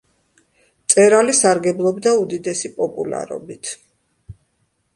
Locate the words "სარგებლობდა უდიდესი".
1.41-2.73